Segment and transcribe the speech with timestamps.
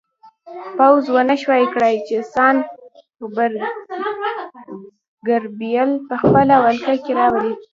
[0.77, 2.55] پوځ ونه شوای کړای چې سان
[5.27, 7.53] ګبریل په خپله ولکه کې راولي.